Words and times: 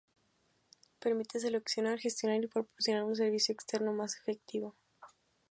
Permite 0.99 1.39
seleccionar, 1.39 1.99
gestionar 1.99 2.41
y 2.43 2.47
proporcionar 2.47 3.03
un 3.03 3.15
servicio 3.15 3.53
externo 3.53 3.93
más 3.93 4.17
efectivo. 4.17 4.75